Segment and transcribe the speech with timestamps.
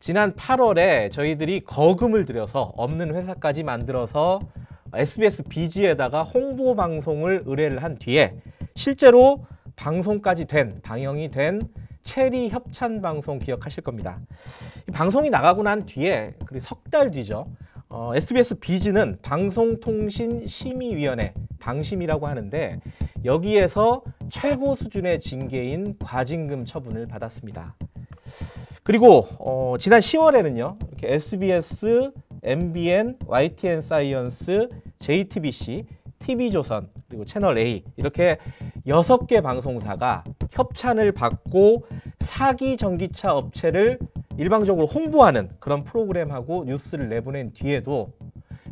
[0.00, 4.40] 지난 8월에 저희들이 거금을 들여서 없는 회사까지 만들어서
[4.94, 8.34] SBS 비지에다가 홍보 방송을 의뢰를 한 뒤에
[8.74, 9.44] 실제로
[9.76, 11.60] 방송까지 된 방영이 된
[12.02, 14.18] 체리 협찬 방송 기억하실 겁니다.
[14.88, 17.46] 이 방송이 나가고 난 뒤에 그리고 석 달 뒤죠.
[17.88, 22.80] 어, SBS 비즈는 방송통신심의위원회 방심이라고 하는데
[23.24, 27.76] 여기에서 최고 수준의 징계인 과징금 처분을 받았습니다.
[28.82, 30.76] 그리고 어, 지난 10월에는요.
[30.88, 32.12] 이렇게 SBS,
[32.42, 35.84] MBN, YTN 사이언스, JTBC,
[36.18, 38.38] TV조선 그리고 채널 A 이렇게
[38.86, 41.86] 여섯 개 방송사가 협찬을 받고
[42.20, 43.98] 사기 전기차 업체를
[44.38, 48.12] 일방적으로 홍보하는 그런 프로그램하고 뉴스를 내보낸 뒤에도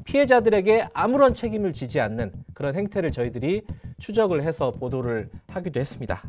[0.05, 3.63] 피해자들에게 아무런 책임을 지지 않는 그런 행태를 저희들이
[3.99, 6.23] 추적을 해서 보도를 하기도 했습니다.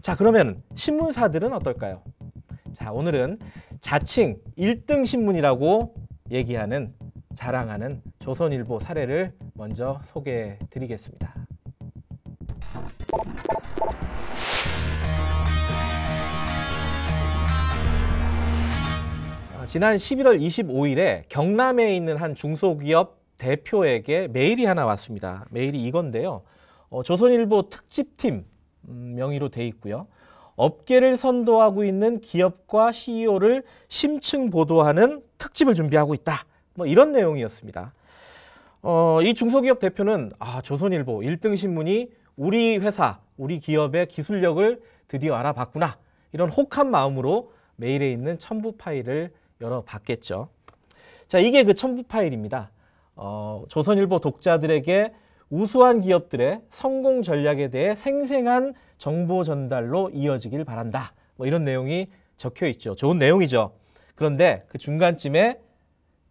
[0.00, 2.02] 자, 그러면 신문사들은 어떨까요?
[2.82, 3.38] 자, 오늘은
[3.82, 5.94] 자칭 1등 신문이라고
[6.30, 6.94] 얘기하는
[7.34, 11.34] 자랑하는 조선일보 사례를 먼저 소개해 드리겠습니다.
[19.58, 25.44] 어, 지난 11월 25일에 경남에 있는 한 중소기업 대표에게 메일이 하나 왔습니다.
[25.50, 26.44] 메일이 이건데요.
[26.88, 28.46] 어, 조선일보 특집팀
[28.88, 30.06] 음, 명의로 돼 있고요.
[30.60, 36.44] 업계를 선도하고 있는 기업과 CEO를 심층 보도하는 특집을 준비하고 있다.
[36.74, 37.94] 뭐 이런 내용이었습니다.
[38.82, 45.96] 어, 이 중소기업 대표는 아, 조선일보 1등 신문이 우리 회사, 우리 기업의 기술력을 드디어 알아봤구나.
[46.32, 50.48] 이런 혹한 마음으로 메일에 있는 첨부 파일을 열어봤겠죠.
[51.28, 52.70] 자, 이게 그 첨부 파일입니다.
[53.16, 55.14] 어, 조선일보 독자들에게
[55.50, 61.12] 우수한 기업들의 성공 전략에 대해 생생한 정보 전달로 이어지길 바란다.
[61.36, 62.06] 뭐 이런 내용이
[62.36, 62.94] 적혀 있죠.
[62.94, 63.72] 좋은 내용이죠.
[64.14, 65.60] 그런데 그 중간쯤에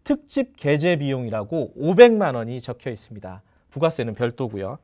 [0.04, 3.42] 특집 게재 비용이라고 500만 원이 적혀 있습니다.
[3.70, 4.78] 부가세는 별도고요.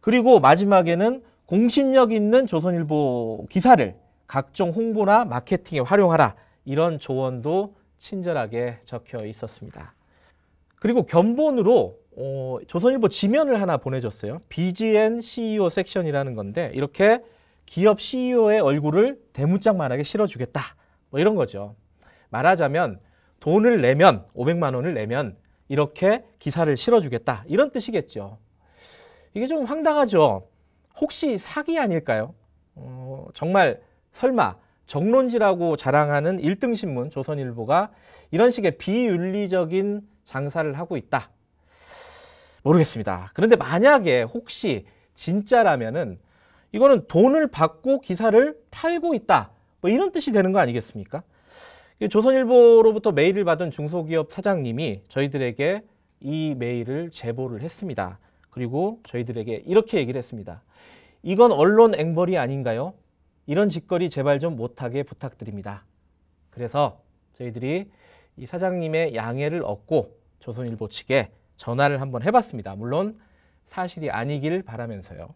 [0.00, 3.94] 그리고 마지막에는 공신력 있는 조선일보 기사를
[4.26, 6.34] 각종 홍보나 마케팅에 활용하라.
[6.64, 9.94] 이런 조언도 친절하게 적혀 있었습니다.
[10.76, 14.40] 그리고 견본으로 어, 조선일보 지면을 하나 보내줬어요.
[14.48, 17.20] BGN CEO 섹션이라는 건데 이렇게
[17.66, 20.60] 기업 CEO의 얼굴을 대문짝만하게 실어주겠다.
[21.10, 21.74] 뭐 이런 거죠.
[22.30, 23.00] 말하자면
[23.40, 25.36] 돈을 내면 500만 원을 내면
[25.68, 27.44] 이렇게 기사를 실어주겠다.
[27.46, 28.38] 이런 뜻이겠죠.
[29.34, 30.48] 이게 좀 황당하죠.
[31.00, 32.34] 혹시 사기 아닐까요?
[32.76, 33.80] 어, 정말
[34.12, 37.90] 설마 정론지라고 자랑하는 1등 신문 조선일보가
[38.30, 41.30] 이런 식의 비윤리적인 장사를 하고 있다.
[42.64, 43.30] 모르겠습니다.
[43.34, 46.18] 그런데 만약에 혹시 진짜라면은
[46.72, 49.50] 이거는 돈을 받고 기사를 팔고 있다.
[49.80, 51.22] 뭐 이런 뜻이 되는 거 아니겠습니까?
[52.10, 55.82] 조선일보로부터 메일을 받은 중소기업 사장님이 저희들에게
[56.20, 58.18] 이 메일을 제보를 했습니다.
[58.50, 60.62] 그리고 저희들에게 이렇게 얘기를 했습니다.
[61.22, 62.94] 이건 언론 앵벌이 아닌가요?
[63.46, 65.84] 이런 짓거리 제발 좀 못하게 부탁드립니다.
[66.50, 67.00] 그래서
[67.34, 67.90] 저희들이
[68.36, 71.30] 이 사장님의 양해를 얻고 조선일보 측에
[71.64, 72.76] 전화를 한번 해봤습니다.
[72.76, 73.18] 물론
[73.64, 75.34] 사실이 아니길 바라면서요.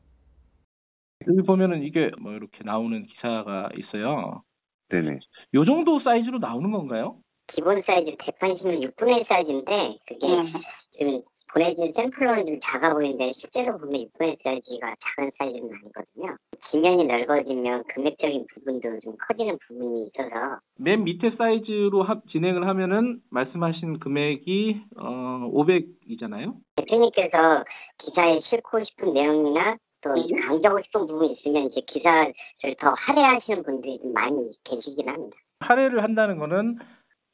[1.26, 4.42] 여기 보면은 이게 뭐 이렇게 나오는 기사가 있어요.
[4.90, 5.18] 네네.
[5.54, 7.18] 요 정도 사이즈로 나오는 건가요?
[7.46, 10.36] 기본 사이즈 대판심은 6분의 1 사이즈인데 그게 네.
[10.90, 11.22] 지금
[11.52, 16.36] 보내진 샘플로는 좀 작아 보이는데 실제로 보면 6분의 1 사이즈가 작은 사이즈는 아니거든요.
[16.60, 23.98] 지면이 넓어지면 금액적인 부분도 좀 커지는 부분이 있어서 맨 밑에 사이즈로 하- 진행을 하면은 말씀하신
[24.00, 26.54] 금액이 어 500이잖아요.
[26.76, 27.64] 대표님께서
[27.98, 30.10] 기사에 싣고 싶은 내용이나 또
[30.46, 32.32] 강조하고 싶은 부분이 있으면 이제 기사를
[32.78, 35.36] 더 할애하시는 분들이 좀 많이 계시긴 합니다.
[35.60, 36.78] 할애를 한다는 거는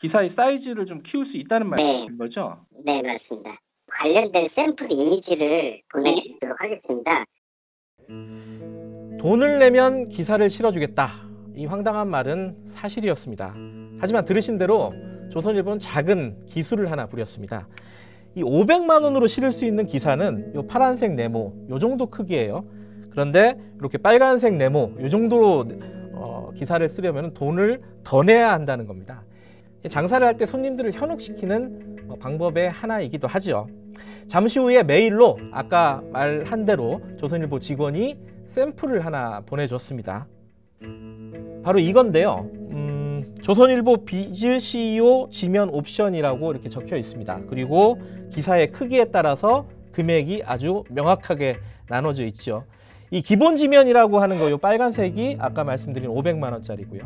[0.01, 1.99] 기사의 사이즈를 좀 키울 수 있다는 네.
[2.01, 2.65] 말씀인 거죠?
[2.85, 3.59] 네, 맞습니다.
[3.99, 7.25] 관련된 샘플 이미지를 보내드리도록 하겠습니다.
[9.21, 11.11] 돈을 내면 기사를 실어주겠다.
[11.55, 13.55] 이 황당한 말은 사실이었습니다.
[14.01, 14.93] 하지만 들으신 대로
[15.31, 17.69] 조선일보는 작은 기술을 하나 부렸습니다.
[18.35, 22.65] 이 500만 원으로 실을 수 있는 기사는 요 파란색 네모 요 정도 크기예요.
[23.11, 25.65] 그런데 이렇게 빨간색 네모 요 정도로
[26.15, 29.23] 어, 기사를 쓰려면 돈을 더 내야 한다는 겁니다.
[29.89, 33.69] 장사를 할 때 손님들을 현혹시키는 어, 방법의 하나이기도 하죠.
[34.29, 40.27] 잠시 후에 메일로 아까 말한 대로 조선일보 직원이 샘플을 하나 보내줬습니다.
[41.63, 42.51] 바로 이건데요.
[42.71, 47.41] 음, 조선일보 비즈 CEO 지면 옵션이라고 이렇게 적혀 있습니다.
[47.49, 47.99] 그리고
[48.33, 51.55] 기사의 크기에 따라서 금액이 아주 명확하게
[51.89, 52.65] 나눠져 있죠.
[53.11, 57.01] 이 기본 지면이라고 하는 거, 요 빨간색이 아까 말씀드린 500만 원짜리고요.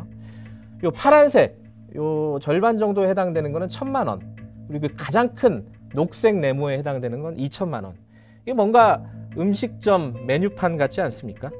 [0.83, 1.57] 요 파란색
[1.95, 4.35] 요 절반 정도에 해당되는 거는 천만 원.
[4.67, 7.97] 그리고 그 가장 큰 녹색 네모에 해당되는 건 2천만 원.
[8.43, 9.03] 이게 뭔가
[9.37, 11.51] 음식점 메뉴판 같지 않습니까?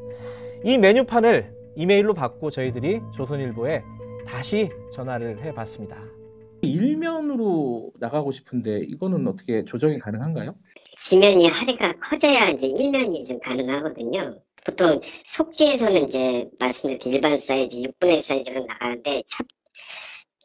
[0.64, 3.84] 이 메뉴판을 이메일로 받고 저희들이 조선일보에
[4.26, 5.98] 다시 전화를 해봤습니다.
[6.62, 10.56] 일면으로 나가고 싶은데 이거는 어떻게 조정이 가능한가요?
[10.98, 14.40] 지면이 하리가 커져야 이제 일면이 좀 가능하거든요.
[14.66, 19.48] 보통 속지에서는 이제 말씀드린 일반 사이즈 6분의 사이즈로 나가는데 첫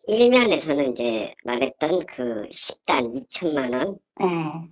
[0.07, 4.69] 일면에서는 이제 말했던 그 식단 2천만 원, 네.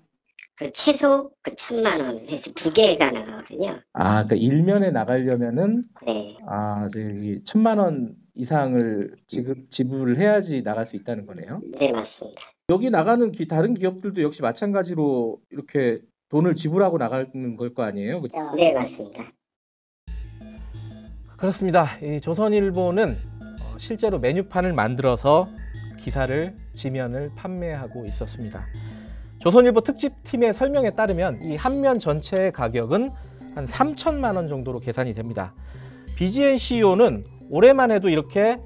[0.57, 3.81] 그 채소 그 천만 원 해서 두 개가 나가거든요.
[3.95, 10.97] 아, 그러니까 일면에 나가려면은 네, 아, 저기 천만 원 이상을 지급 지불을 해야지 나갈 수
[10.97, 11.61] 있다는 거네요.
[11.79, 12.41] 네 맞습니다.
[12.71, 18.21] 여기 나가는 기, 다른 기업들도 역시 마찬가지로 이렇게 돈을 지불하고 나가는 걸 거 아니에요?
[18.23, 18.39] 그죠?
[18.57, 19.33] 네 맞습니다.
[21.37, 21.99] 그렇습니다.
[22.01, 23.32] 이 조선일보는 어,
[23.83, 25.49] 실제로 메뉴판을 만들어서
[25.99, 28.65] 기사를 지면을 판매하고 있었습니다.
[29.41, 33.11] 조선일보 특집팀의 설명에 따르면 이 한 면 전체의 가격은
[33.57, 35.53] 한 3천만 원 정도로 계산이 됩니다.
[36.17, 38.57] BGN CEO는 올해만 해도 이렇게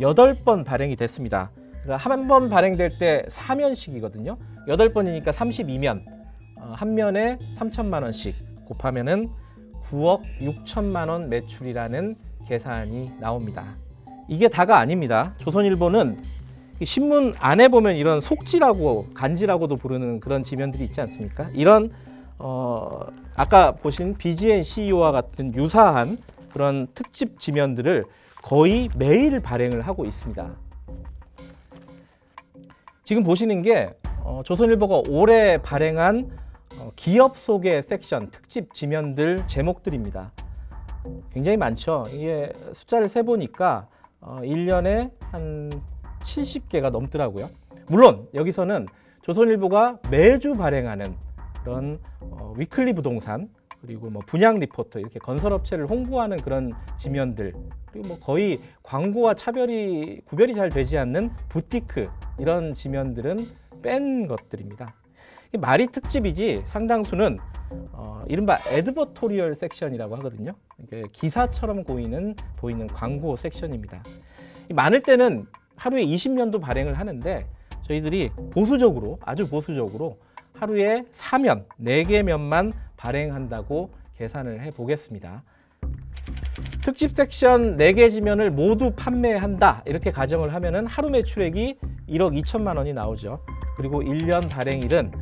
[0.00, 1.50] 8번 발행이 됐습니다.
[1.82, 4.38] 그러니까 한 번 발행될 때 4면씩이거든요.
[4.66, 6.02] 8번이니까 32면.
[6.56, 8.32] 어, 한 면에 3천만 원씩
[8.66, 9.26] 곱하면은
[9.90, 12.16] 9억 6천만 원 매출이라는
[12.48, 13.74] 계산이 나옵니다.
[14.28, 15.32] 이게 다가 아닙니다.
[15.38, 16.20] 조선일보는
[16.80, 21.48] 이 신문 안에 보면 이런 속지라고 간지라고도 부르는 그런 지면들이 있지 않습니까?
[21.54, 21.90] 이런
[22.38, 26.18] 어, 아까 보신 BGN CEO와 같은 유사한
[26.52, 28.04] 그런 특집 지면들을
[28.42, 30.50] 거의 매일 발행을 하고 있습니다.
[33.02, 36.30] 지금 보시는 게 어, 조선일보가 올해 발행한
[36.78, 40.32] 어, 기업 소개 섹션 특집 지면들 제목들입니다.
[41.32, 42.04] 굉장히 많죠.
[42.12, 43.88] 이게 숫자를 세 보니까
[44.20, 45.70] 어, 1년에 한
[46.20, 47.50] 70개가 넘더라고요.
[47.88, 48.86] 물론 여기서는
[49.22, 51.04] 조선일보가 매주 발행하는
[51.62, 53.48] 그런 어, weekly 부동산
[53.80, 57.54] 그리고 뭐 분양 리포트 이렇게 건설업체를 홍보하는 그런 지면들
[57.86, 63.46] 그리고 뭐 거의 광고와 차별이 구별이 잘 되지 않는 부티크 이런 지면들은
[63.82, 64.94] 뺀 것들입니다.
[65.54, 67.38] 이 말이 특집이지 상당수는
[67.92, 70.52] 어, 이른바 advertorial section이라고 하거든요.
[71.12, 74.02] 기사처럼 보이는 보이는 광고 섹션입니다.
[74.70, 75.46] 이 많을 때는
[75.76, 77.46] 하루에 20면도 발행을 하는데
[77.82, 80.18] 저희들이 보수적으로 아주 보수적으로
[80.52, 85.42] 하루에 4면, 4개 면만 발행한다고 계산을 해 보겠습니다.
[86.82, 89.82] 특집 섹션 4개 지면을 모두 판매한다.
[89.86, 91.78] 이렇게 가정을 하면은 하루 매출액이
[92.08, 93.40] 1억 2천만 원이 나오죠.
[93.76, 95.12] 그리고 1년 발행일은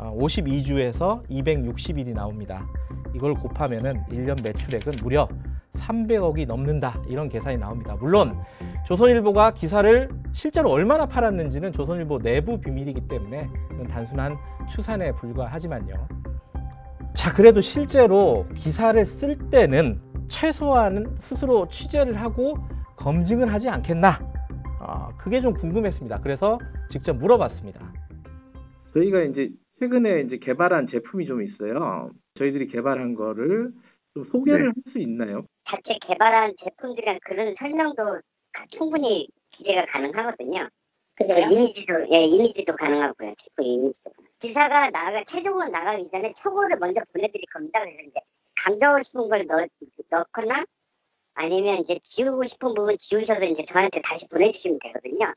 [0.00, 2.66] 52주에서 260일이 나옵니다.
[3.14, 5.28] 이걸 곱하면은 1년 매출액은 무려
[5.72, 7.00] 300억이 넘는다.
[7.08, 7.96] 이런 계산이 나옵니다.
[8.00, 8.36] 물론
[8.86, 13.48] 조선일보가 기사를 실제로 얼마나 팔았는지는 조선일보 내부 비밀이기 때문에
[13.88, 14.36] 단순한
[14.68, 16.08] 추산에 불과하지만요.
[17.14, 22.56] 자, 그래도 실제로 기사를 쓸 때는 최소한은 스스로 취재를 하고
[22.96, 24.20] 검증을 하지 않겠나?
[24.80, 26.20] 어, 그게 좀 궁금했습니다.
[26.20, 26.58] 그래서
[26.88, 27.92] 직접 물어봤습니다.
[28.94, 32.10] 저희가 이제 최근에 이제 개발한 제품이 좀 있어요.
[32.38, 33.72] 저희들이 개발한 거를
[34.12, 35.46] 좀 소개를 할수 있나요?
[35.64, 38.20] 자체 개발한 제품들이랑 그런 설명도
[38.70, 40.68] 충분히 기재가 가능하거든요.
[41.16, 43.34] 그리고 이미지도 예 이미지도 가능하고요.
[43.38, 44.10] 제품 이미지도.
[44.38, 47.80] 기사가 나가 최종으로 나가기 전에 초고를 먼저 보내드릴 겁니다.
[47.80, 48.20] 그래서 이제
[48.62, 49.66] 강조하고 싶은 걸 넣,
[50.10, 50.66] 넣거나
[51.34, 55.32] 아니면 이제 지우고 싶은 부분 지우셔서 이제 저한테 다시 보내주시면 되거든요.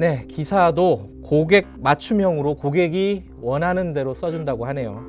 [0.00, 5.04] 네, 기사도 고객 맞춤형으로 고객이 원하는 대로 써준다고 하네요.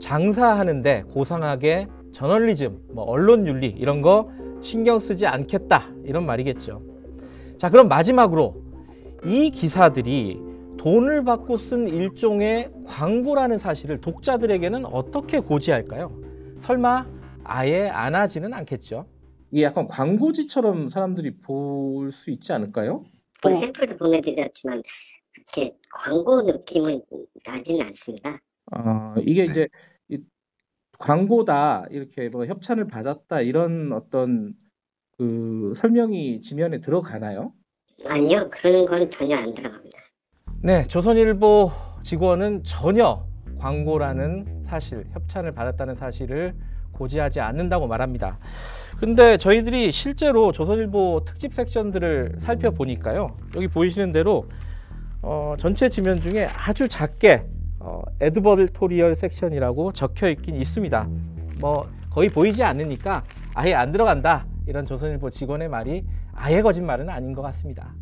[0.00, 6.82] 장사하는데 고상하게 저널리즘, 뭐 언론 윤리 이런 거 신경 쓰지 않겠다 이런 말이겠죠.
[7.56, 8.56] 자, 그럼 마지막으로
[9.24, 10.40] 이 기사들이
[10.76, 16.10] 돈을 받고 쓴 일종의 광고라는 사실을 독자들에게는 어떻게 고지할까요?
[16.58, 17.06] 설마
[17.44, 19.06] 아예 안 하지는 않겠죠.
[19.52, 23.04] 이게 약간 광고지처럼 사람들이 볼 수 있지 않을까요?
[23.42, 24.82] 본 샘플도 보내드렸지만
[25.36, 27.02] 이렇게 광고 느낌은
[27.44, 28.38] 나지는 않습니다.
[28.72, 29.68] 어, 이게 이제
[30.08, 30.18] 이
[30.98, 34.54] 광고다 이렇게 뭐 협찬을 받았다 이런 어떤
[35.18, 37.52] 그 설명이 지면에 들어가나요?
[38.08, 39.98] 아니요 그런 건 전혀 안 들어갑니다.
[40.62, 41.70] 네, 조선일보
[42.02, 43.26] 직원은 전혀
[43.58, 46.54] 광고라는 사실, 협찬을 받았다는 사실을
[46.96, 48.38] 고지하지 않는다고 말합니다.
[48.98, 53.36] 근데 저희들이 실제로 조선일보 특집 섹션들을 살펴보니까요.
[53.54, 54.46] 여기 보이시는 대로
[55.22, 57.44] 어, 전체 지면 중에 아주 작게
[57.78, 61.08] 어, advertorial section이라고 적혀 있긴 있습니다.
[61.60, 63.24] 뭐 거의 보이지 않으니까
[63.54, 67.94] 아예 안 들어간다 이런 조선일보 직원의 말이 아예 거짓말은 아닌 것 같습니다.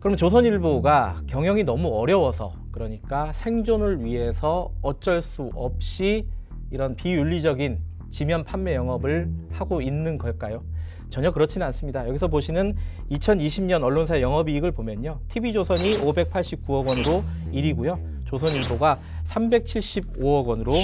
[0.00, 6.26] 그럼 조선일보가 경영이 너무 어려워서 그러니까 생존을 위해서 어쩔 수 없이
[6.70, 7.78] 이런 비윤리적인
[8.10, 10.62] 지면 판매 영업을 하고 있는 걸까요?
[11.10, 12.06] 전혀 그렇지는 않습니다.
[12.06, 12.76] 여기서 보시는
[13.10, 15.20] 2020년 언론사 영업이익을 보면요.
[15.28, 18.26] TV조선이 589억 원으로 1위고요.
[18.26, 20.74] 조선일보가 375억 원으로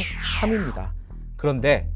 [0.41, 0.91] 3위입니다.
[1.37, 1.89] 그런데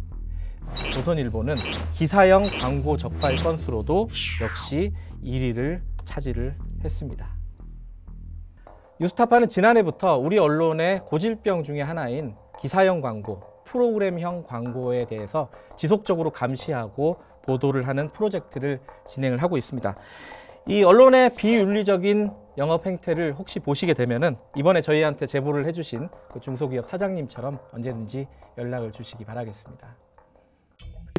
[0.92, 1.56] 조선일보는
[1.94, 4.10] 기사형 광고 적발 건수로도
[4.42, 4.92] 역시
[5.24, 6.54] 1위를 차지를
[6.84, 7.28] 했습니다.
[9.00, 17.86] 뉴스타파는 지난해부터 우리 언론의 고질병 중에 하나인 기사형 광고, 프로그램형 광고에 대해서 지속적으로 감시하고 보도를
[17.86, 19.94] 하는 프로젝트를 진행을 하고 있습니다.
[20.68, 27.58] 이 언론의 비윤리적인 영업 행태를 혹시 보시게 되면은 이번에 저희한테 제보를 해주신 그 중소기업 사장님처럼
[27.72, 28.26] 언제든지
[28.58, 29.96] 연락을 주시기 바라겠습니다.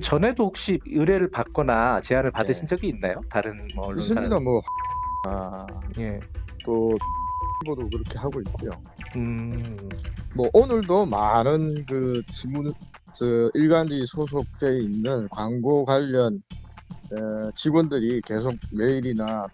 [0.02, 3.22] 전에도 혹시 의뢰를 받거나 제안을 받으신 적이 있나요?
[3.30, 4.40] 다른 뭐 있습니다.
[4.40, 4.62] 뭐
[5.26, 5.66] 아,
[5.98, 6.20] 예.
[6.66, 6.98] 또
[7.66, 8.72] 보도 그렇게 하고 있고요.
[9.16, 9.78] 음.
[10.36, 12.72] 뭐 오늘도 많은 그 지문
[13.14, 16.42] 저 일간지 소속돼 있는 광고 관련
[17.12, 19.48] 어, 직원들이 계속 메일이나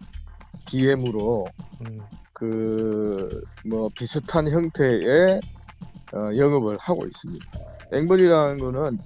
[0.66, 1.46] DM으로
[1.82, 2.00] 음.
[2.34, 5.40] 그뭐 비슷한 형태의
[6.14, 7.46] 어, 영업을 하고 있습니다.
[7.94, 9.00] 앵벌이라는 거는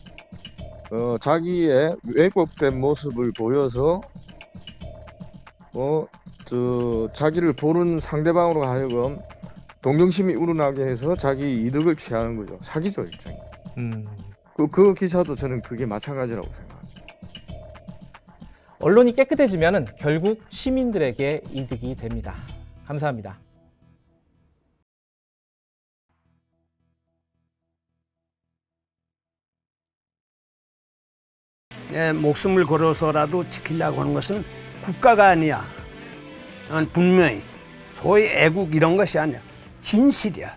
[0.91, 4.01] 어, 자기의 왜곡된 모습을 보여서
[5.75, 6.07] 어,
[6.45, 9.19] 저 자기를 보는 상대방으로 하여금
[9.81, 12.57] 동정심이 우러나게 해서 자기 이득을 취하는 거죠.
[12.61, 13.39] 사기죠 일종의.
[13.77, 14.05] 음.
[14.55, 16.99] 그, 그 기사도 저는 그게 마찬가지라고 생각합니다.
[18.81, 22.35] 언론이 깨끗해지면 결국 시민들에게 이득이 됩니다.
[22.85, 23.37] 감사합니다.
[31.91, 34.43] 내 목숨을 걸어서라도 지키려고 하는 것은
[34.89, 35.63] 국가가 아니야.
[36.67, 37.43] 난 분명히
[37.93, 39.39] 소위 애국 이런 것이 아니야.
[39.81, 40.55] 진실이야.